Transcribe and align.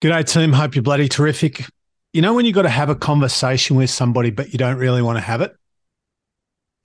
G'day, 0.00 0.24
team. 0.24 0.52
Hope 0.52 0.76
you're 0.76 0.82
bloody 0.84 1.08
terrific. 1.08 1.64
You 2.12 2.22
know, 2.22 2.32
when 2.32 2.44
you've 2.44 2.54
got 2.54 2.62
to 2.62 2.68
have 2.68 2.88
a 2.88 2.94
conversation 2.94 3.74
with 3.74 3.90
somebody, 3.90 4.30
but 4.30 4.52
you 4.52 4.56
don't 4.58 4.76
really 4.76 5.02
want 5.02 5.16
to 5.16 5.22
have 5.22 5.40
it, 5.40 5.56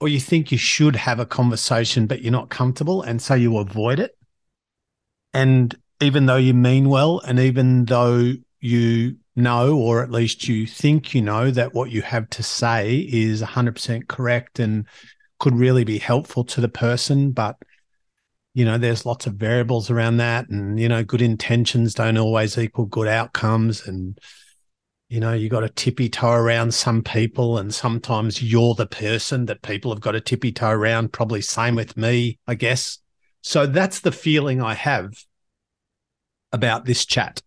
or 0.00 0.08
you 0.08 0.18
think 0.18 0.50
you 0.50 0.58
should 0.58 0.96
have 0.96 1.20
a 1.20 1.24
conversation, 1.24 2.08
but 2.08 2.22
you're 2.22 2.32
not 2.32 2.50
comfortable, 2.50 3.02
and 3.02 3.22
so 3.22 3.34
you 3.34 3.56
avoid 3.58 4.00
it. 4.00 4.18
And 5.32 5.72
even 6.00 6.26
though 6.26 6.38
you 6.38 6.54
mean 6.54 6.88
well, 6.88 7.20
and 7.20 7.38
even 7.38 7.84
though 7.84 8.32
you 8.58 9.16
know, 9.36 9.76
or 9.78 10.02
at 10.02 10.10
least 10.10 10.48
you 10.48 10.66
think 10.66 11.14
you 11.14 11.22
know, 11.22 11.52
that 11.52 11.72
what 11.72 11.92
you 11.92 12.02
have 12.02 12.28
to 12.30 12.42
say 12.42 12.96
is 13.12 13.42
100% 13.42 14.08
correct 14.08 14.58
and 14.58 14.86
could 15.38 15.54
really 15.54 15.84
be 15.84 15.98
helpful 15.98 16.42
to 16.46 16.60
the 16.60 16.68
person, 16.68 17.30
but 17.30 17.58
you 18.54 18.64
know, 18.64 18.78
there's 18.78 19.04
lots 19.04 19.26
of 19.26 19.34
variables 19.34 19.90
around 19.90 20.18
that. 20.18 20.48
And, 20.48 20.78
you 20.78 20.88
know, 20.88 21.02
good 21.02 21.20
intentions 21.20 21.92
don't 21.94 22.16
always 22.16 22.56
equal 22.56 22.86
good 22.86 23.08
outcomes. 23.08 23.86
And, 23.86 24.16
you 25.08 25.18
know, 25.18 25.32
you 25.32 25.48
got 25.48 25.60
to 25.60 25.68
tippy 25.68 26.08
toe 26.08 26.30
around 26.30 26.72
some 26.72 27.02
people. 27.02 27.58
And 27.58 27.74
sometimes 27.74 28.40
you're 28.40 28.74
the 28.74 28.86
person 28.86 29.46
that 29.46 29.62
people 29.62 29.92
have 29.92 30.00
got 30.00 30.12
to 30.12 30.20
tippy 30.20 30.52
toe 30.52 30.70
around. 30.70 31.12
Probably 31.12 31.42
same 31.42 31.74
with 31.74 31.96
me, 31.96 32.38
I 32.46 32.54
guess. 32.54 32.98
So 33.42 33.66
that's 33.66 34.00
the 34.00 34.12
feeling 34.12 34.62
I 34.62 34.74
have 34.74 35.12
about 36.52 36.84
this 36.84 37.04
chat. 37.04 37.42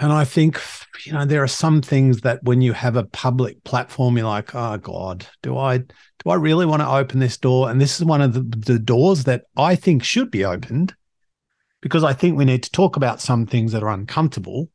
And 0.00 0.12
I 0.12 0.24
think, 0.24 0.60
you 1.04 1.12
know, 1.12 1.24
there 1.24 1.42
are 1.42 1.48
some 1.48 1.82
things 1.82 2.20
that 2.20 2.42
when 2.44 2.60
you 2.60 2.72
have 2.72 2.94
a 2.94 3.04
public 3.04 3.62
platform, 3.64 4.16
you're 4.16 4.26
like, 4.26 4.54
oh 4.54 4.78
God, 4.78 5.26
do 5.42 5.58
I 5.58 5.78
do 5.78 6.30
I 6.30 6.36
really 6.36 6.66
want 6.66 6.82
to 6.82 6.88
open 6.88 7.18
this 7.18 7.36
door? 7.36 7.68
And 7.68 7.80
this 7.80 7.96
is 7.98 8.04
one 8.04 8.20
of 8.20 8.32
the, 8.32 8.40
the 8.40 8.78
doors 8.78 9.24
that 9.24 9.44
I 9.56 9.74
think 9.74 10.04
should 10.04 10.30
be 10.30 10.44
opened 10.44 10.94
because 11.80 12.04
I 12.04 12.12
think 12.12 12.36
we 12.36 12.44
need 12.44 12.62
to 12.62 12.70
talk 12.70 12.96
about 12.96 13.20
some 13.20 13.44
things 13.44 13.72
that 13.72 13.82
are 13.82 13.90
uncomfortable. 13.90 14.70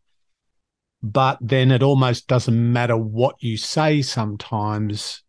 But 1.02 1.38
then 1.42 1.72
it 1.72 1.84
almost 1.84 2.28
doesn't 2.28 2.74
matter 2.74 2.98
what 2.98 3.36
you 3.40 3.58
say 3.58 4.02
sometimes. 4.02 5.22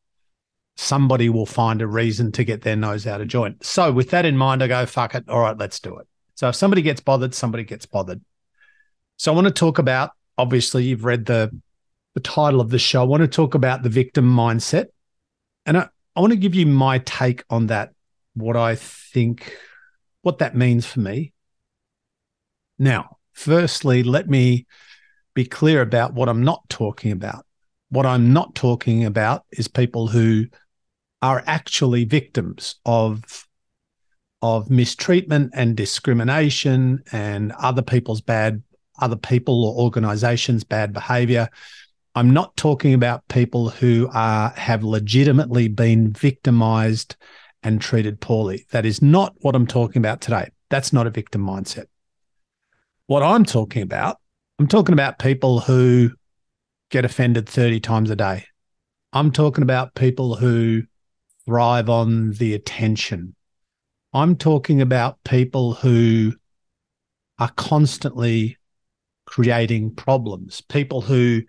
Somebody 0.77 1.28
will 1.28 1.47
find 1.47 1.83
a 1.83 1.87
reason 1.87 2.33
to 2.33 2.45
get 2.45 2.62
their 2.62 2.77
nose 2.77 3.06
out 3.06 3.20
of 3.20 3.28
joint. 3.28 3.65
So, 3.65 3.92
with 3.92 4.11
that 4.11 4.25
in 4.25 4.37
mind, 4.37 4.62
I 4.62 4.69
go, 4.69 4.87
fuck 4.87 5.15
it. 5.15 5.28
All 5.28 5.41
right, 5.41 5.56
let's 5.56 5.78
do 5.81 5.97
it. 5.98 6.06
So, 6.34 6.48
if 6.48 6.56
somebody 6.56 6.83
gets 6.83 7.00
bothered, 7.00 7.34
somebody 7.34 7.65
gets 7.65 7.87
bothered. 7.87 8.20
So 9.17 9.33
I 9.33 9.34
want 9.34 9.47
to 9.47 9.53
talk 9.53 9.79
about 9.79 10.11
obviously 10.37 10.84
you've 10.84 11.05
read 11.05 11.27
the 11.27 11.51
the 12.15 12.20
title 12.20 12.61
of 12.61 12.70
the 12.70 12.79
show. 12.79 13.01
I 13.01 13.05
want 13.05 13.23
to 13.23 13.29
talk 13.29 13.55
about 13.55 13.83
the 13.83 13.89
victim 13.89 14.25
mindset. 14.25 14.87
And 15.67 15.77
I, 15.77 15.89
I 16.15 16.21
want 16.21 16.33
to 16.33 16.39
give 16.39 16.55
you 16.55 16.65
my 16.65 16.98
take 16.98 17.43
on 17.51 17.67
that, 17.67 17.91
what 18.34 18.56
I 18.56 18.77
think, 18.77 19.56
what 20.23 20.39
that 20.39 20.55
means 20.55 20.87
for 20.87 21.01
me. 21.01 21.33
Now, 22.79 23.19
firstly, 23.33 24.05
let 24.05 24.29
me 24.29 24.67
be 25.34 25.45
clear 25.45 25.83
about 25.83 26.15
what 26.15 26.28
I'm 26.28 26.45
not 26.45 26.69
talking 26.69 27.11
about. 27.11 27.45
What 27.89 28.06
I'm 28.06 28.33
not 28.33 28.55
talking 28.55 29.05
about 29.05 29.45
is 29.51 29.67
people 29.67 30.06
who 30.06 30.47
are 31.21 31.43
actually 31.47 32.05
victims 32.05 32.77
of 32.84 33.47
of 34.43 34.69
mistreatment 34.69 35.51
and 35.55 35.75
discrimination 35.75 37.03
and 37.12 37.51
other 37.53 37.81
people's 37.81 38.21
bad 38.21 38.62
other 39.00 39.17
people 39.17 39.64
or 39.64 39.83
organizations 39.83 40.64
bad 40.64 40.92
behavior. 40.92 41.48
I'm 42.14 42.33
not 42.33 42.56
talking 42.56 42.95
about 42.95 43.27
people 43.28 43.70
who 43.70 44.09
are 44.12 44.50
have 44.50 44.84
legitimately 44.84 45.69
been 45.69 46.12
victimized 46.12 47.17
and 47.62 47.81
treated 47.81 48.20
poorly. 48.20 48.67
That 48.70 48.87
is 48.87 49.03
not 49.03 49.34
what 49.41 49.56
I'm 49.56 49.67
talking 49.67 50.00
about 50.00 50.20
today. 50.20 50.48
That's 50.70 50.92
not 50.92 51.06
a 51.06 51.11
victim 51.11 51.45
mindset. 51.45 51.87
What 53.06 53.22
I'm 53.22 53.45
talking 53.45 53.83
about, 53.83 54.19
I'm 54.59 54.69
talking 54.69 54.92
about 54.92 55.19
people 55.19 55.61
who 55.61 56.11
get 56.91 57.05
offended 57.05 57.48
30 57.48 57.81
times 57.81 58.11
a 58.11 58.17
day. 58.17 58.45
I'm 59.12 59.33
talking 59.33 59.62
about 59.62 59.94
people 59.94 60.37
who 60.37 60.82
thrive 61.47 61.88
on 61.88 62.32
the 62.32 62.55
attention. 62.55 63.34
I'm 64.12 64.37
talking 64.37 64.81
about 64.81 65.22
people 65.25 65.75
who 65.75 66.34
are 67.38 67.50
constantly 67.56 68.59
creating 69.27 69.95
problems, 69.95 70.61
people 70.61 71.01
who 71.01 71.43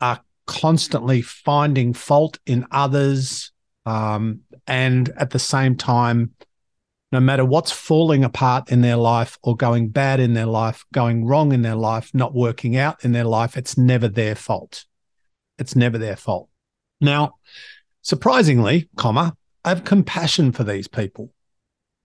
are 0.00 0.20
constantly 0.46 1.22
finding 1.22 1.92
fault 1.92 2.38
in 2.46 2.66
others. 2.70 3.52
Um, 3.84 4.40
and 4.66 5.08
at 5.16 5.30
the 5.30 5.38
same 5.38 5.76
time, 5.76 6.32
no 7.10 7.20
matter 7.20 7.44
what's 7.44 7.70
falling 7.70 8.24
apart 8.24 8.70
in 8.70 8.80
their 8.80 8.96
life 8.96 9.38
or 9.42 9.56
going 9.56 9.90
bad 9.90 10.18
in 10.18 10.32
their 10.32 10.46
life, 10.46 10.84
going 10.92 11.26
wrong 11.26 11.52
in 11.52 11.62
their 11.62 11.76
life, 11.76 12.10
not 12.14 12.34
working 12.34 12.76
out 12.76 13.04
in 13.04 13.12
their 13.12 13.24
life, 13.24 13.56
it's 13.56 13.76
never 13.76 14.08
their 14.08 14.34
fault. 14.34 14.86
It's 15.58 15.76
never 15.76 15.98
their 15.98 16.16
fault. 16.16 16.48
Now, 17.00 17.34
surprisingly, 18.00 18.88
comma, 18.96 19.36
I 19.64 19.68
have 19.68 19.84
compassion 19.84 20.52
for 20.52 20.64
these 20.64 20.88
people. 20.88 21.32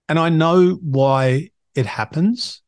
And 0.09 0.19
I 0.19 0.29
know 0.29 0.77
why 0.81 1.49
it 1.73 1.85
happens. 1.85 2.61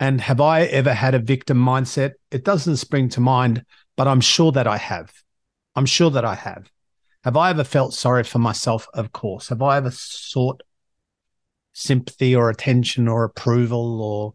And 0.00 0.20
have 0.20 0.40
I 0.40 0.62
ever 0.62 0.92
had 0.92 1.14
a 1.14 1.20
victim 1.20 1.58
mindset? 1.58 2.12
It 2.30 2.44
doesn't 2.44 2.76
spring 2.76 3.08
to 3.10 3.20
mind, 3.20 3.64
but 3.96 4.08
I'm 4.08 4.20
sure 4.20 4.52
that 4.52 4.66
I 4.66 4.76
have. 4.76 5.12
I'm 5.76 5.86
sure 5.86 6.10
that 6.10 6.24
I 6.24 6.34
have. 6.34 6.70
Have 7.22 7.36
I 7.36 7.50
ever 7.50 7.64
felt 7.64 7.94
sorry 7.94 8.24
for 8.24 8.38
myself? 8.38 8.86
Of 8.92 9.12
course. 9.12 9.48
Have 9.48 9.62
I 9.62 9.76
ever 9.76 9.90
sought 9.90 10.62
sympathy 11.72 12.34
or 12.34 12.50
attention 12.50 13.08
or 13.08 13.24
approval 13.24 14.00
or 14.02 14.34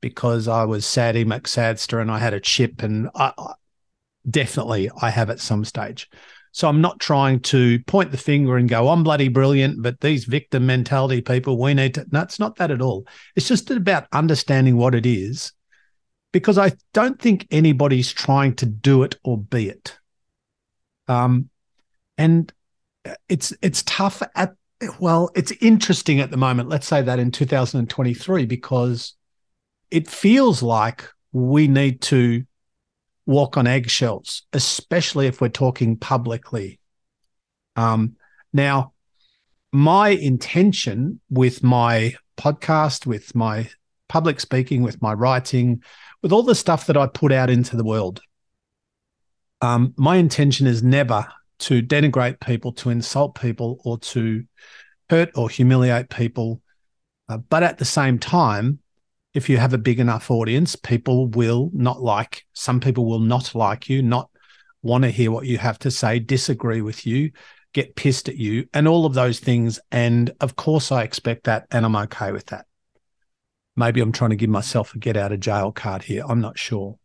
because 0.00 0.48
I 0.48 0.64
was 0.64 0.86
Sadie 0.86 1.24
McSadster 1.24 2.00
and 2.00 2.10
I 2.10 2.18
had 2.18 2.34
a 2.34 2.40
chip 2.40 2.82
and 2.82 3.08
I, 3.14 3.32
I, 3.36 3.52
definitely 4.28 4.90
I 5.00 5.10
have 5.10 5.30
at 5.30 5.40
some 5.40 5.64
stage. 5.64 6.08
So 6.52 6.68
I'm 6.68 6.80
not 6.80 6.98
trying 6.98 7.40
to 7.40 7.78
point 7.84 8.10
the 8.10 8.18
finger 8.18 8.56
and 8.56 8.68
go, 8.68 8.88
I'm 8.88 9.04
bloody 9.04 9.28
brilliant, 9.28 9.82
but 9.82 10.00
these 10.00 10.24
victim 10.24 10.66
mentality 10.66 11.20
people, 11.20 11.58
we 11.58 11.74
need 11.74 11.94
to. 11.94 12.06
No, 12.10 12.22
it's 12.22 12.40
not 12.40 12.56
that 12.56 12.70
at 12.70 12.82
all. 12.82 13.06
It's 13.36 13.48
just 13.48 13.70
about 13.70 14.06
understanding 14.12 14.76
what 14.76 14.94
it 14.94 15.06
is, 15.06 15.52
because 16.32 16.58
I 16.58 16.72
don't 16.92 17.20
think 17.20 17.46
anybody's 17.50 18.12
trying 18.12 18.56
to 18.56 18.66
do 18.66 19.04
it 19.04 19.16
or 19.22 19.38
be 19.38 19.68
it. 19.68 19.96
Um, 21.06 21.50
and 22.18 22.52
it's 23.28 23.52
it's 23.62 23.82
tough 23.84 24.22
at 24.34 24.54
well, 24.98 25.30
it's 25.34 25.52
interesting 25.60 26.20
at 26.20 26.30
the 26.30 26.36
moment. 26.36 26.68
Let's 26.68 26.86
say 26.86 27.02
that 27.02 27.18
in 27.18 27.30
2023 27.30 28.46
because 28.46 29.14
it 29.90 30.08
feels 30.08 30.62
like 30.62 31.08
we 31.32 31.68
need 31.68 32.00
to 32.02 32.44
walk 33.30 33.56
on 33.56 33.66
eggshells, 33.66 34.42
especially 34.52 35.28
if 35.28 35.40
we're 35.40 35.48
talking 35.48 35.96
publicly. 35.96 36.80
Um, 37.76 38.16
now, 38.52 38.92
my 39.72 40.08
intention 40.08 41.20
with 41.30 41.62
my 41.62 42.14
podcast, 42.36 43.06
with 43.06 43.32
my 43.36 43.70
public 44.08 44.40
speaking, 44.40 44.82
with 44.82 45.00
my 45.00 45.12
writing, 45.12 45.80
with 46.22 46.32
all 46.32 46.42
the 46.42 46.56
stuff 46.56 46.86
that 46.86 46.96
I 46.96 47.06
put 47.06 47.30
out 47.30 47.50
into 47.50 47.76
the 47.76 47.84
world, 47.84 48.20
um, 49.60 49.94
my 49.96 50.16
intention 50.16 50.66
is 50.66 50.82
never 50.82 51.24
to 51.60 51.82
denigrate 51.82 52.40
people, 52.40 52.72
to 52.72 52.90
insult 52.90 53.36
people, 53.36 53.80
or 53.84 53.98
to 53.98 54.44
hurt 55.08 55.30
or 55.36 55.48
humiliate 55.48 56.10
people. 56.10 56.60
Uh, 57.28 57.36
but 57.36 57.62
at 57.62 57.78
the 57.78 57.84
same 57.84 58.18
time, 58.18 58.80
if 59.32 59.48
you 59.48 59.58
have 59.58 59.72
a 59.72 59.78
big 59.78 60.00
enough 60.00 60.30
audience, 60.30 60.76
people 60.76 61.28
will 61.28 61.70
not 61.72 62.02
like, 62.02 62.44
some 62.52 62.80
people 62.80 63.06
will 63.06 63.20
not 63.20 63.54
like 63.54 63.88
you, 63.88 64.02
not 64.02 64.28
want 64.82 65.04
to 65.04 65.10
hear 65.10 65.30
what 65.30 65.46
you 65.46 65.58
have 65.58 65.78
to 65.80 65.90
say, 65.90 66.18
disagree 66.18 66.80
with 66.80 67.06
you, 67.06 67.30
get 67.72 67.94
pissed 67.94 68.28
at 68.28 68.36
you, 68.36 68.66
and 68.74 68.88
all 68.88 69.06
of 69.06 69.14
those 69.14 69.38
things. 69.38 69.78
And 69.92 70.32
of 70.40 70.56
course, 70.56 70.90
I 70.90 71.02
expect 71.02 71.44
that, 71.44 71.66
and 71.70 71.84
I'm 71.84 71.96
okay 71.96 72.32
with 72.32 72.46
that. 72.46 72.66
Maybe 73.76 74.00
I'm 74.00 74.12
trying 74.12 74.30
to 74.30 74.36
give 74.36 74.50
myself 74.50 74.94
a 74.94 74.98
get 74.98 75.16
out 75.16 75.32
of 75.32 75.40
jail 75.40 75.70
card 75.70 76.02
here. 76.02 76.24
I'm 76.28 76.40
not 76.40 76.58
sure. 76.58 76.98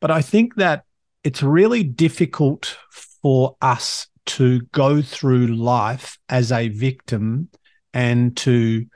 But 0.00 0.10
I 0.10 0.22
think 0.22 0.56
that 0.56 0.84
it's 1.24 1.42
really 1.42 1.82
difficult 1.82 2.76
for 3.22 3.56
us 3.62 4.08
to 4.26 4.60
go 4.72 5.00
through 5.02 5.48
life 5.48 6.18
as 6.28 6.52
a 6.52 6.68
victim 6.68 7.48
and 7.92 8.36
to 8.38 8.86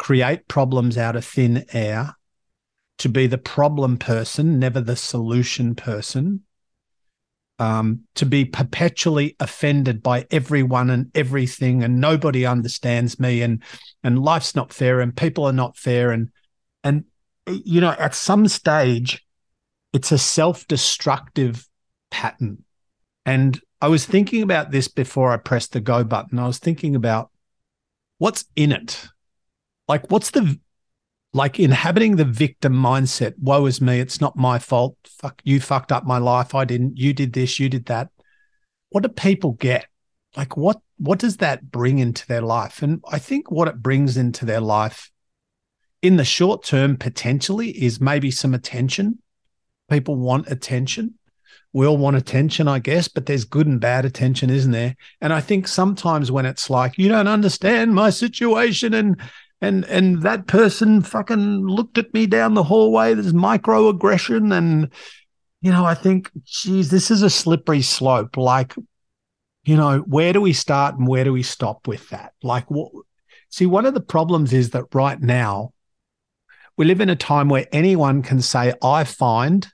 create 0.00 0.48
problems 0.48 0.96
out 0.96 1.14
of 1.14 1.22
thin 1.22 1.62
air, 1.74 2.16
to 2.96 3.06
be 3.06 3.26
the 3.26 3.36
problem 3.36 3.98
person, 3.98 4.58
never 4.58 4.80
the 4.80 4.96
solution 4.96 5.74
person, 5.74 6.40
um, 7.58 8.00
to 8.14 8.24
be 8.24 8.46
perpetually 8.46 9.36
offended 9.40 10.02
by 10.02 10.26
everyone 10.30 10.88
and 10.88 11.10
everything, 11.14 11.84
and 11.84 12.00
nobody 12.00 12.46
understands 12.46 13.20
me, 13.20 13.42
and 13.42 13.62
and 14.02 14.24
life's 14.24 14.54
not 14.54 14.72
fair, 14.72 15.00
and 15.00 15.14
people 15.14 15.44
are 15.44 15.52
not 15.52 15.76
fair, 15.76 16.12
and 16.12 16.30
and 16.82 17.04
you 17.46 17.82
know, 17.82 17.94
at 17.98 18.14
some 18.14 18.48
stage, 18.48 19.22
it's 19.92 20.12
a 20.12 20.18
self-destructive 20.18 21.68
pattern. 22.10 22.64
And 23.26 23.60
I 23.82 23.88
was 23.88 24.06
thinking 24.06 24.42
about 24.42 24.70
this 24.70 24.88
before 24.88 25.30
I 25.30 25.36
pressed 25.36 25.72
the 25.72 25.80
go 25.80 26.04
button. 26.04 26.38
I 26.38 26.46
was 26.46 26.58
thinking 26.58 26.96
about 26.96 27.30
what's 28.16 28.46
in 28.56 28.72
it 28.72 29.06
like, 29.90 30.08
what's 30.08 30.30
the 30.30 30.56
like 31.32 31.58
inhabiting 31.58 32.14
the 32.16 32.24
victim 32.24 32.72
mindset. 32.72 33.34
Woe 33.38 33.66
is 33.66 33.80
me. 33.80 33.98
It's 34.00 34.20
not 34.20 34.36
my 34.36 34.58
fault. 34.58 34.96
Fuck, 35.04 35.40
you 35.44 35.60
fucked 35.60 35.92
up 35.92 36.04
my 36.04 36.18
life. 36.18 36.54
I 36.54 36.64
didn't. 36.64 36.96
You 36.96 37.12
did 37.12 37.32
this. 37.32 37.58
You 37.58 37.68
did 37.68 37.86
that. 37.86 38.08
What 38.90 39.02
do 39.02 39.08
people 39.08 39.52
get? 39.52 39.86
Like, 40.36 40.56
what 40.56 40.80
what 40.98 41.18
does 41.18 41.38
that 41.38 41.72
bring 41.72 41.98
into 41.98 42.24
their 42.26 42.40
life? 42.40 42.82
And 42.82 43.02
I 43.10 43.18
think 43.18 43.50
what 43.50 43.66
it 43.66 43.82
brings 43.82 44.16
into 44.16 44.44
their 44.44 44.60
life 44.60 45.10
in 46.02 46.16
the 46.16 46.24
short 46.24 46.62
term, 46.62 46.96
potentially, 46.96 47.70
is 47.70 48.00
maybe 48.00 48.30
some 48.30 48.54
attention. 48.54 49.18
People 49.88 50.16
want 50.16 50.50
attention. 50.50 51.14
We 51.72 51.86
all 51.86 51.96
want 51.96 52.16
attention, 52.16 52.68
I 52.68 52.80
guess, 52.80 53.08
but 53.08 53.26
there's 53.26 53.44
good 53.44 53.66
and 53.66 53.80
bad 53.80 54.04
attention, 54.04 54.50
isn't 54.50 54.72
there? 54.72 54.96
And 55.20 55.32
I 55.32 55.40
think 55.40 55.68
sometimes 55.68 56.30
when 56.32 56.46
it's 56.46 56.68
like, 56.70 56.98
you 56.98 57.08
don't 57.08 57.28
understand 57.28 57.94
my 57.94 58.10
situation 58.10 58.94
and 58.94 59.20
and 59.60 59.84
and 59.86 60.22
that 60.22 60.46
person 60.46 61.02
fucking 61.02 61.66
looked 61.66 61.98
at 61.98 62.12
me 62.14 62.26
down 62.26 62.54
the 62.54 62.62
hallway, 62.62 63.14
there's 63.14 63.32
microaggression. 63.32 64.56
And, 64.56 64.92
you 65.60 65.70
know, 65.70 65.84
I 65.84 65.94
think, 65.94 66.30
geez, 66.44 66.90
this 66.90 67.10
is 67.10 67.22
a 67.22 67.30
slippery 67.30 67.82
slope. 67.82 68.36
Like, 68.36 68.74
you 69.64 69.76
know, 69.76 69.98
where 70.00 70.32
do 70.32 70.40
we 70.40 70.52
start 70.52 70.96
and 70.96 71.06
where 71.06 71.24
do 71.24 71.32
we 71.32 71.42
stop 71.42 71.86
with 71.86 72.08
that? 72.10 72.32
Like, 72.42 72.70
what? 72.70 72.90
See, 73.50 73.66
one 73.66 73.84
of 73.84 73.94
the 73.94 74.00
problems 74.00 74.52
is 74.52 74.70
that 74.70 74.94
right 74.94 75.20
now 75.20 75.72
we 76.76 76.86
live 76.86 77.00
in 77.00 77.10
a 77.10 77.16
time 77.16 77.48
where 77.48 77.66
anyone 77.72 78.22
can 78.22 78.40
say, 78.40 78.72
I 78.82 79.04
find, 79.04 79.66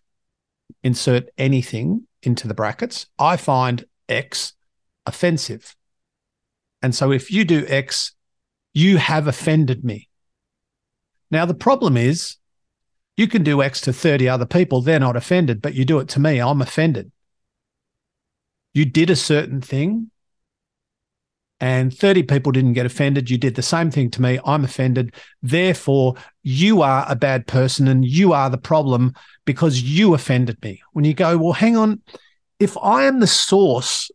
insert 0.83 1.29
anything 1.39 2.07
into 2.23 2.49
the 2.49 2.55
brackets, 2.55 3.07
I 3.19 3.37
find 3.37 3.85
X 4.09 4.55
offensive. 5.05 5.77
And 6.83 6.95
so 6.95 7.13
if 7.13 7.31
you 7.31 7.45
do 7.45 7.65
X, 7.69 8.16
you 8.77 8.99
have 8.99 9.27
offended 9.27 9.85
me. 9.85 10.09
Now, 11.31 11.47
the 11.47 11.55
problem 11.55 11.97
is 11.97 12.37
you 13.17 13.27
can 13.27 13.43
do 13.43 13.63
X 13.63 13.81
to 13.83 13.93
30 13.93 14.29
other 14.29 14.47
people, 14.47 14.81
they're 14.81 15.01
not 15.01 15.17
offended, 15.17 15.61
but 15.61 15.75
you 15.75 15.85
do 15.85 15.99
it 15.99 16.09
to 16.11 16.21
me, 16.21 16.41
I'm 16.41 16.63
offended 16.63 17.11
you 18.77 18.85
did 18.85 19.09
a 19.09 19.17
certain 19.17 19.63
thing 19.63 20.11
and 21.61 21.97
30 21.97 22.25
people 22.25 22.53
didn't 22.53 22.75
get 22.75 22.85
offended. 22.85 23.31
You 23.31 23.39
did 23.39 23.55
the 23.55 23.63
same 23.63 23.91
thing 23.91 24.11
to 24.11 24.21
me. 24.21 24.39
I'm 24.45 24.65
offended. 24.65 25.15
Therefore, 25.43 26.17
you 26.43 26.83
are 26.83 27.07
a 27.09 27.17
bad 27.17 27.47
person 27.47 27.89
and 27.89 28.05
you 28.05 28.35
are 28.35 28.51
the 28.51 28.59
problem 28.59 29.15
because 29.47 29.81
you 29.81 30.13
offended 30.13 30.63
me. 30.63 30.83
When 30.93 31.07
you 31.07 31.15
go, 31.15 31.39
well, 31.39 31.55
hang 31.55 31.79
on, 31.79 32.03
if 32.61 32.77
I 32.77 33.05
am 33.05 33.21
the 33.21 33.27
source 33.27 34.11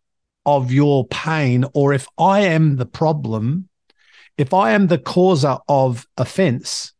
of 0.45 0.71
your 0.71 1.07
pain 1.07 1.65
or 1.73 1.93
if 1.93 2.07
I 2.19 2.41
am 2.41 2.75
the 2.75 2.85
problem, 2.85 3.67
if 4.41 4.55
I 4.55 4.71
am 4.71 4.87
the 4.87 4.97
causer 4.97 5.59
of 5.69 6.07
offense, 6.17 6.93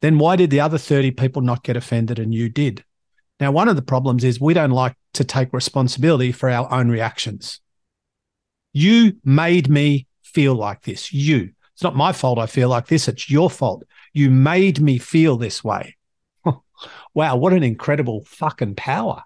then 0.00 0.18
why 0.18 0.34
did 0.34 0.50
the 0.50 0.58
other 0.58 0.78
30 0.78 1.12
people 1.12 1.42
not 1.42 1.62
get 1.62 1.76
offended 1.76 2.18
and 2.18 2.34
you 2.34 2.48
did? 2.48 2.84
Now, 3.38 3.52
one 3.52 3.68
of 3.68 3.76
the 3.76 3.82
problems 3.82 4.24
is 4.24 4.40
we 4.40 4.52
don't 4.52 4.72
like 4.72 4.96
to 5.14 5.22
take 5.22 5.52
responsibility 5.52 6.32
for 6.32 6.50
our 6.50 6.70
own 6.72 6.88
reactions. 6.88 7.60
You 8.72 9.12
made 9.24 9.68
me 9.68 10.08
feel 10.24 10.56
like 10.56 10.82
this. 10.82 11.12
You. 11.12 11.50
It's 11.74 11.84
not 11.84 11.94
my 11.94 12.12
fault 12.12 12.40
I 12.40 12.46
feel 12.46 12.68
like 12.68 12.88
this. 12.88 13.06
It's 13.06 13.30
your 13.30 13.48
fault. 13.48 13.84
You 14.12 14.28
made 14.28 14.80
me 14.80 14.98
feel 14.98 15.36
this 15.36 15.62
way. 15.62 15.96
wow, 17.14 17.36
what 17.36 17.52
an 17.52 17.62
incredible 17.62 18.24
fucking 18.26 18.74
power. 18.74 19.22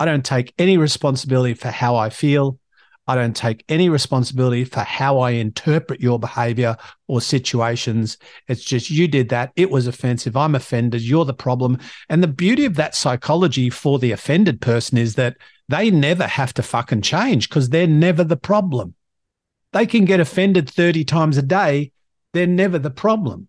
I 0.00 0.06
don't 0.06 0.24
take 0.24 0.54
any 0.56 0.78
responsibility 0.78 1.52
for 1.52 1.68
how 1.68 1.96
I 1.96 2.08
feel. 2.08 2.58
I 3.06 3.14
don't 3.14 3.36
take 3.36 3.64
any 3.68 3.90
responsibility 3.90 4.64
for 4.64 4.80
how 4.80 5.18
I 5.18 5.32
interpret 5.32 6.00
your 6.00 6.18
behavior 6.18 6.76
or 7.06 7.20
situations. 7.20 8.16
It's 8.48 8.64
just 8.64 8.90
you 8.90 9.06
did 9.08 9.28
that. 9.28 9.52
It 9.56 9.70
was 9.70 9.86
offensive. 9.86 10.36
I'm 10.36 10.54
offended. 10.54 11.02
You're 11.02 11.26
the 11.26 11.34
problem. 11.34 11.78
And 12.08 12.22
the 12.22 12.28
beauty 12.28 12.64
of 12.64 12.76
that 12.76 12.94
psychology 12.94 13.68
for 13.68 13.98
the 13.98 14.12
offended 14.12 14.62
person 14.62 14.96
is 14.96 15.16
that 15.16 15.36
they 15.68 15.90
never 15.90 16.26
have 16.26 16.54
to 16.54 16.62
fucking 16.62 17.02
change 17.02 17.48
because 17.48 17.68
they're 17.68 17.86
never 17.86 18.24
the 18.24 18.38
problem. 18.38 18.94
They 19.72 19.86
can 19.86 20.06
get 20.06 20.20
offended 20.20 20.70
30 20.70 21.04
times 21.04 21.36
a 21.36 21.42
day. 21.42 21.92
They're 22.32 22.46
never 22.46 22.78
the 22.78 22.90
problem. 22.90 23.48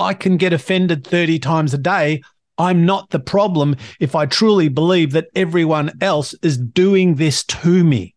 I 0.00 0.14
can 0.14 0.36
get 0.36 0.52
offended 0.52 1.06
30 1.06 1.38
times 1.38 1.74
a 1.74 1.78
day. 1.78 2.22
I'm 2.56 2.86
not 2.86 3.10
the 3.10 3.20
problem 3.20 3.76
if 4.00 4.16
I 4.16 4.26
truly 4.26 4.68
believe 4.68 5.12
that 5.12 5.28
everyone 5.36 5.92
else 6.00 6.34
is 6.42 6.58
doing 6.58 7.14
this 7.14 7.44
to 7.44 7.84
me. 7.84 8.14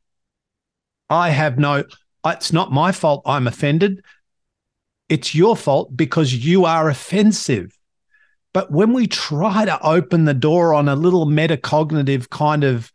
I 1.12 1.30
have 1.30 1.60
no, 1.60 1.84
it's 2.26 2.54
not 2.54 2.72
my 2.72 2.94
fault 2.94 3.22
I'm 3.26 3.46
offended. 3.46 4.02
It's 5.10 5.36
your 5.36 5.58
fault 5.58 5.96
because 5.96 6.34
you 6.34 6.64
are 6.64 6.90
offensive. 6.90 7.78
But 8.54 8.72
when 8.72 8.94
we 8.94 9.08
try 9.08 9.66
to 9.66 9.82
open 9.86 10.24
the 10.24 10.34
door 10.34 10.74
on 10.74 10.88
a 10.88 10.96
little 10.96 11.26
metacognitive 11.26 12.30
kind 12.30 12.64
of 12.64 12.94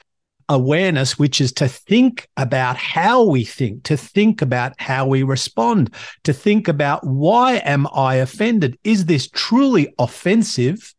awareness, 0.49 1.19
which 1.19 1.43
is 1.43 1.53
to 1.53 1.69
think 1.69 2.27
about 2.39 2.77
how 2.77 3.23
we 3.23 3.45
think, 3.45 3.83
to 3.85 3.99
think 3.99 4.41
about 4.41 4.73
how 4.79 5.07
we 5.07 5.23
respond, 5.23 5.95
to 6.25 6.33
think 6.33 6.69
about 6.69 7.07
why 7.07 7.57
am 7.57 7.87
I 7.95 8.17
offended? 8.17 8.79
Is 8.83 9.05
this 9.05 9.29
truly 9.29 9.93
offensive? 9.99 10.95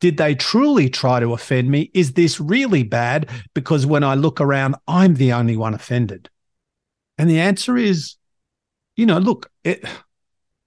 Did 0.00 0.16
they 0.16 0.34
truly 0.34 0.88
try 0.88 1.20
to 1.20 1.34
offend 1.34 1.70
me? 1.70 1.90
Is 1.92 2.12
this 2.12 2.40
really 2.40 2.82
bad? 2.82 3.28
Because 3.54 3.84
when 3.84 4.04
I 4.04 4.14
look 4.14 4.40
around, 4.40 4.76
I'm 4.88 5.14
the 5.14 5.34
only 5.34 5.56
one 5.56 5.74
offended. 5.74 6.30
And 7.18 7.28
the 7.28 7.40
answer 7.40 7.76
is, 7.76 8.16
you 8.96 9.06
know, 9.06 9.18
look, 9.18 9.50
it, 9.64 9.84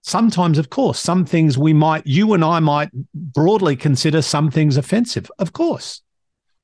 sometimes, 0.02 0.58
of 0.58 0.70
course, 0.70 1.00
some 1.00 1.26
things 1.26 1.58
we 1.58 1.74
might, 1.74 2.06
you 2.06 2.34
and 2.34 2.44
I 2.44 2.60
might 2.60 2.90
broadly 3.14 3.76
consider 3.76 4.22
some 4.22 4.52
things 4.52 4.78
offensive. 4.78 5.30
Of 5.40 5.54
course. 5.54 6.02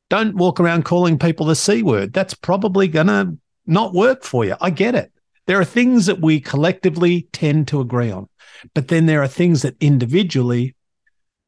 Don't 0.09 0.35
walk 0.35 0.59
around 0.59 0.83
calling 0.83 1.17
people 1.17 1.45
the 1.45 1.55
C 1.55 1.83
word. 1.83 2.13
That's 2.13 2.33
probably 2.33 2.87
going 2.87 3.07
to 3.07 3.37
not 3.65 3.93
work 3.93 4.23
for 4.23 4.43
you. 4.43 4.55
I 4.59 4.69
get 4.69 4.93
it. 4.93 5.11
There 5.47 5.59
are 5.59 5.65
things 5.65 6.05
that 6.05 6.21
we 6.21 6.39
collectively 6.39 7.27
tend 7.31 7.67
to 7.69 7.81
agree 7.81 8.11
on, 8.11 8.27
but 8.73 8.89
then 8.89 9.05
there 9.05 9.23
are 9.23 9.27
things 9.27 9.63
that 9.63 9.75
individually 9.79 10.75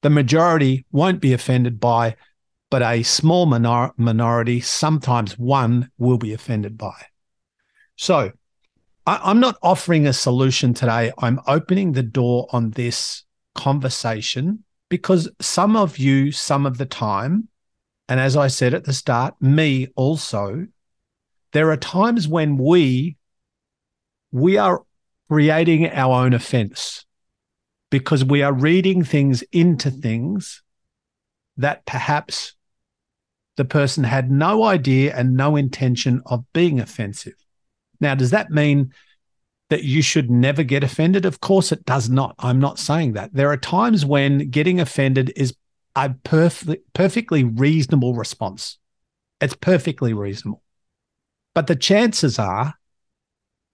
the 0.02 0.10
majority 0.10 0.86
won't 0.92 1.22
be 1.22 1.34
offended 1.34 1.80
by, 1.80 2.16
but 2.72 2.82
a 2.82 3.04
small 3.04 3.46
minor- 3.46 3.94
minority, 3.98 4.62
sometimes 4.62 5.38
one, 5.38 5.92
will 5.98 6.18
be 6.18 6.34
offended 6.34 6.78
by. 6.78 6.96
So 7.96 8.32
I, 9.06 9.32
am 9.32 9.40
not 9.40 9.58
offering 9.62 10.08
a 10.08 10.14
solution 10.14 10.74
today. 10.74 11.12
I'm 11.18 11.40
opening 11.48 11.92
the 11.92 12.04
door 12.04 12.48
on 12.52 12.72
this 12.72 13.24
conversation 13.56 14.64
because 14.90 15.30
some 15.42 15.76
of 15.76 15.98
you, 15.98 16.32
some 16.32 16.66
of 16.66 16.78
the 16.78 16.86
time, 16.86 17.50
and 18.08 18.20
as 18.20 18.38
I 18.38 18.48
said 18.48 18.74
at 18.74 18.86
the 18.86 18.94
start, 18.94 19.36
me 19.42 19.88
also, 19.96 20.68
there 21.52 21.70
are 21.72 21.78
times 21.78 22.28
when 22.28 22.58
we 22.58 23.18
we 24.32 24.58
are 24.58 24.84
creating 25.30 25.88
our 25.90 26.24
own 26.26 26.34
offense 26.34 27.06
because 27.92 28.26
we 28.26 28.42
are 28.42 28.52
reading 28.52 29.04
things 29.04 29.44
into 29.52 29.92
things 29.92 30.64
that 31.58 31.86
perhaps 31.86 32.56
the 33.58 33.66
person 33.66 34.04
had 34.04 34.32
no 34.32 34.64
idea 34.64 35.16
and 35.16 35.36
no 35.36 35.56
intention 35.56 36.22
of 36.26 36.44
being 36.54 36.80
offensive. 36.80 37.43
Now, 38.04 38.14
does 38.16 38.30
that 38.30 38.52
mean 38.52 38.94
that 39.70 39.84
you 39.84 40.04
should 40.04 40.30
never 40.30 40.62
get 40.62 40.84
offended? 40.84 41.26
Of 41.26 41.40
course, 41.40 41.72
it 41.72 41.86
does 41.86 42.10
not. 42.10 42.36
I'm 42.38 42.60
not 42.60 42.78
saying 42.78 43.14
that. 43.14 43.34
There 43.34 43.50
are 43.50 43.58
times 43.58 44.06
when 44.06 44.50
getting 44.50 44.80
offended 44.80 45.34
is 45.36 45.56
a 45.96 46.14
perfect, 46.24 46.94
perfectly 46.94 47.44
reasonable 47.44 48.14
response. 48.14 48.78
It's 49.42 49.56
perfectly 49.56 50.14
reasonable. 50.14 50.62
But 51.56 51.68
the 51.68 51.76
chances 51.76 52.38
are, 52.38 52.76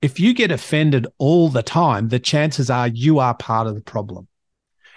if 0.01 0.19
you 0.19 0.33
get 0.33 0.51
offended 0.51 1.07
all 1.17 1.50
the 1.50 1.63
time, 1.63 2.09
the 2.09 2.19
chances 2.19 2.69
are 2.69 2.88
you 2.88 3.19
are 3.19 3.33
part 3.33 3.67
of 3.67 3.75
the 3.75 3.81
problem. 3.81 4.27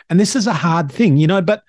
And 0.08 0.20
this 0.20 0.36
is 0.36 0.46
a 0.46 0.52
hard 0.52 0.90
thing, 0.92 1.16
you 1.16 1.26
know, 1.26 1.42
but 1.42 1.62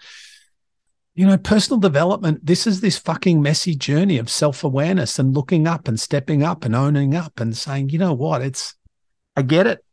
you 1.15 1.27
know, 1.27 1.38
personal 1.38 1.79
development, 1.79 2.43
this 2.43 2.65
is 2.65 2.82
this 2.82 2.98
fucking 2.98 3.41
messy 3.41 3.75
journey 3.75 4.17
of 4.17 4.29
self 4.29 4.63
awareness 4.63 5.20
and 5.20 5.36
looking 5.36 5.67
up 5.67 5.88
and 5.88 6.00
stepping 6.00 6.41
up 6.41 6.65
and 6.65 6.75
owning 6.75 7.15
up 7.15 7.39
and 7.39 7.55
saying, 7.55 7.89
you 7.89 8.00
know 8.00 8.13
what, 8.13 8.41
it's, 8.41 8.75
I 9.36 9.43
get 9.43 9.67
it. 9.67 9.84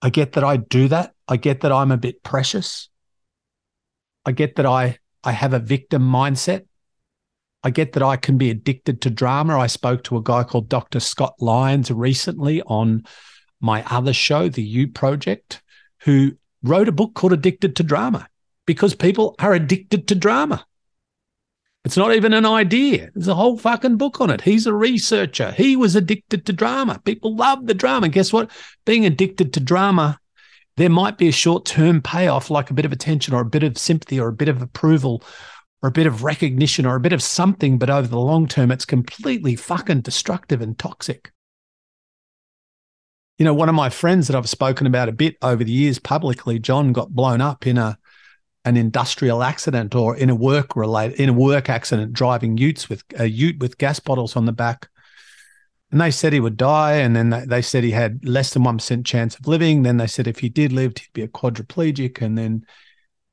I 0.00 0.10
get 0.10 0.32
that 0.32 0.44
I 0.44 0.58
do 0.58 0.88
that. 0.88 1.14
I 1.26 1.36
get 1.36 1.62
that 1.62 1.72
I'm 1.72 1.90
a 1.90 1.96
bit 1.96 2.22
precious. 2.22 2.88
I 4.24 4.32
get 4.32 4.56
that 4.56 4.66
I, 4.66 4.98
I 5.24 5.32
have 5.32 5.52
a 5.52 5.58
victim 5.58 6.02
mindset. 6.02 6.66
I 7.62 7.70
get 7.70 7.92
that 7.92 8.02
I 8.02 8.16
can 8.16 8.36
be 8.36 8.50
addicted 8.50 9.00
to 9.02 9.10
drama. 9.10 9.58
I 9.58 9.66
spoke 9.66 10.04
to 10.04 10.18
a 10.18 10.22
guy 10.22 10.44
called 10.44 10.68
Dr. 10.68 11.00
Scott 11.00 11.34
Lyons 11.40 11.90
recently 11.90 12.60
on 12.62 13.04
my 13.60 13.82
other 13.90 14.12
show, 14.12 14.50
The 14.50 14.62
You 14.62 14.88
Project, 14.88 15.62
who 16.00 16.32
wrote 16.62 16.88
a 16.88 16.92
book 16.92 17.14
called 17.14 17.32
Addicted 17.32 17.74
to 17.76 17.82
Drama 17.82 18.28
because 18.66 18.94
people 18.94 19.34
are 19.38 19.52
addicted 19.52 20.08
to 20.08 20.14
drama. 20.14 20.64
It's 21.84 21.98
not 21.98 22.14
even 22.14 22.32
an 22.32 22.46
idea. 22.46 23.10
There's 23.14 23.28
a 23.28 23.34
whole 23.34 23.58
fucking 23.58 23.98
book 23.98 24.20
on 24.20 24.30
it. 24.30 24.40
He's 24.40 24.66
a 24.66 24.72
researcher. 24.72 25.52
He 25.52 25.76
was 25.76 25.94
addicted 25.94 26.46
to 26.46 26.52
drama. 26.52 27.00
People 27.04 27.36
love 27.36 27.66
the 27.66 27.74
drama. 27.74 28.08
Guess 28.08 28.32
what? 28.32 28.50
Being 28.86 29.04
addicted 29.04 29.52
to 29.52 29.60
drama 29.60 30.18
There 30.76 30.90
might 30.90 31.18
be 31.18 31.28
a 31.28 31.32
short 31.32 31.66
term 31.66 32.02
payoff, 32.02 32.50
like 32.50 32.70
a 32.70 32.74
bit 32.74 32.84
of 32.84 32.92
attention 32.92 33.34
or 33.34 33.42
a 33.42 33.44
bit 33.44 33.62
of 33.62 33.78
sympathy 33.78 34.18
or 34.18 34.28
a 34.28 34.32
bit 34.32 34.48
of 34.48 34.60
approval 34.60 35.22
or 35.82 35.88
a 35.88 35.92
bit 35.92 36.06
of 36.06 36.24
recognition 36.24 36.86
or 36.86 36.96
a 36.96 37.00
bit 37.00 37.12
of 37.12 37.22
something, 37.22 37.78
but 37.78 37.90
over 37.90 38.08
the 38.08 38.18
long 38.18 38.48
term, 38.48 38.72
it's 38.72 38.86
completely 38.86 39.54
fucking 39.54 40.00
destructive 40.00 40.62
and 40.62 40.78
toxic. 40.78 41.30
You 43.38 43.44
know, 43.44 43.52
one 43.52 43.68
of 43.68 43.74
my 43.74 43.90
friends 43.90 44.26
that 44.26 44.36
I've 44.36 44.48
spoken 44.48 44.86
about 44.86 45.08
a 45.08 45.12
bit 45.12 45.36
over 45.42 45.62
the 45.62 45.72
years 45.72 45.98
publicly, 45.98 46.58
John, 46.58 46.92
got 46.92 47.10
blown 47.10 47.40
up 47.40 47.66
in 47.66 47.76
a 47.76 47.98
an 48.64 48.76
industrial 48.76 49.42
accident 49.42 49.94
or 49.94 50.16
in 50.16 50.30
a 50.30 50.34
work 50.34 50.74
related 50.74 51.20
in 51.20 51.28
a 51.28 51.32
work 51.32 51.68
accident 51.68 52.12
driving 52.12 52.56
utes 52.56 52.88
with 52.88 53.04
a 53.18 53.28
ute 53.28 53.58
with 53.58 53.78
gas 53.78 54.00
bottles 54.00 54.36
on 54.36 54.46
the 54.46 54.52
back 54.52 54.88
and 55.94 56.00
they 56.00 56.10
said 56.10 56.32
he 56.32 56.40
would 56.40 56.56
die. 56.56 56.94
And 56.94 57.14
then 57.14 57.30
they, 57.30 57.44
they 57.44 57.62
said 57.62 57.84
he 57.84 57.92
had 57.92 58.26
less 58.26 58.52
than 58.52 58.64
1% 58.64 59.04
chance 59.04 59.36
of 59.36 59.46
living. 59.46 59.82
Then 59.82 59.96
they 59.96 60.08
said 60.08 60.26
if 60.26 60.40
he 60.40 60.48
did 60.48 60.72
live, 60.72 60.94
he'd 60.98 61.12
be 61.12 61.22
a 61.22 61.28
quadriplegic. 61.28 62.20
And 62.20 62.36
then, 62.36 62.66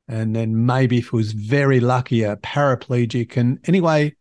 and 0.07 0.35
then 0.35 0.67
maybe 0.67 0.99
if 0.99 1.09
he 1.09 1.15
was 1.15 1.31
very 1.31 1.79
lucky, 1.79 2.21
a 2.21 2.35
paraplegic. 2.35 3.35
And 3.35 3.57
anyway, 3.67 4.15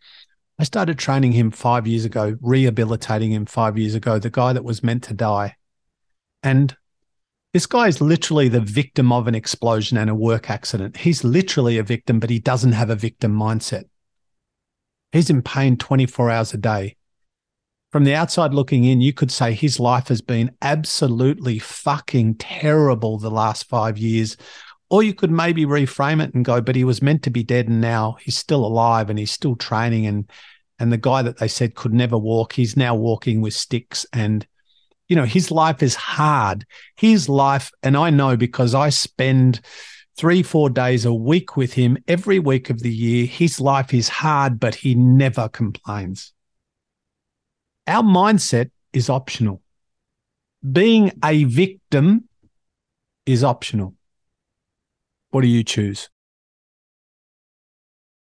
I 0.59 0.65
started 0.65 0.99
training 0.99 1.33
him 1.33 1.51
five 1.51 1.87
years 1.87 2.07
ago, 2.07 2.35
rehabilitating 2.41 3.31
him 3.31 3.45
five 3.45 3.77
years 3.77 3.95
ago, 3.95 4.19
the 4.19 4.31
guy 4.31 4.55
that 4.55 4.65
was 4.65 4.83
meant 4.83 5.03
to 5.05 5.13
die. 5.13 5.57
And 6.43 6.75
this 7.53 7.67
guy 7.67 7.89
is 7.89 8.01
literally 8.01 8.49
the 8.49 8.61
victim 8.61 9.13
of 9.13 9.27
an 9.27 9.35
explosion 9.35 9.97
and 9.97 10.09
a 10.09 10.15
work 10.15 10.51
accident. 10.51 10.99
He's 10.99 11.25
literally 11.25 11.79
a 11.79 11.83
victim, 11.83 12.21
but 12.21 12.31
he 12.31 12.39
doesn't 12.39 12.73
have 12.73 12.91
a 12.91 12.97
victim 12.97 13.37
mindset. 13.37 13.85
He's 15.13 15.31
in 15.31 15.43
pain 15.43 15.77
24 15.77 16.31
hours 16.31 16.55
a 16.55 16.59
day 16.59 16.97
from 17.91 18.05
the 18.05 18.15
outside 18.15 18.55
looking 18.55 18.85
in, 18.85 19.01
you 19.01 19.13
could 19.13 19.33
say 19.33 19.53
his 19.53 19.81
life 19.81 20.09
has 20.09 20.21
been 20.21 20.53
absolutely 20.63 21.59
fucking 21.59 22.37
terrible 22.37 23.19
the 23.19 23.31
last 23.31 23.69
five 23.69 23.99
years. 23.99 24.37
Or 24.91 25.03
you 25.03 25.15
could 25.15 25.31
maybe 25.31 25.65
reframe 25.65 26.23
it 26.23 26.35
and 26.35 26.45
go, 26.45 26.61
but 26.61 26.77
he 26.77 26.85
was 26.85 27.03
meant 27.03 27.23
to 27.25 27.31
be 27.31 27.43
dead 27.43 27.69
and 27.69 27.81
now 27.81 28.17
he's 28.21 28.37
still 28.37 28.65
alive 28.65 29.11
and 29.11 29.19
he's 29.19 29.31
still 29.31 29.57
training. 29.57 30.07
And 30.07 30.31
and 30.79 30.91
the 30.91 30.99
guy 30.99 31.23
that 31.23 31.39
they 31.39 31.49
said 31.49 31.75
could 31.75 31.93
never 31.93 32.17
walk, 32.17 32.55
he's 32.55 32.77
now 32.77 32.95
walking 32.95 33.43
with 33.43 33.53
sticks. 33.53 34.07
And, 34.15 34.47
you 35.11 35.17
know, 35.17 35.25
his 35.25 35.51
life 35.51 35.83
is 35.83 35.97
hard. 35.97 36.65
His 36.97 37.29
life, 37.29 37.73
and 37.83 37.97
I 37.97 38.11
know 38.11 38.37
because 38.37 38.77
I 38.77 38.91
spend 38.91 39.61
three, 40.17 40.41
four 40.45 40.71
days 40.71 41.05
a 41.05 41.13
week 41.13 41.57
with 41.57 41.73
him 41.73 41.99
every 42.07 42.39
week 42.39 42.71
of 42.71 42.79
the 42.79 42.95
year. 42.95 43.27
His 43.27 43.61
life 43.61 43.93
is 43.93 44.09
hard, 44.09 44.61
but 44.61 44.77
he 44.77 44.95
never 44.95 45.49
complains. 45.49 46.33
Our 47.89 48.05
mindset 48.05 48.71
is 48.93 49.11
optional. 49.11 49.63
Being 50.71 51.11
a 51.25 51.43
victim 51.43 52.29
is 53.27 53.43
optional. 53.43 53.97
What 55.31 55.41
do 55.41 55.49
you 55.49 55.65
choose? 55.65 56.09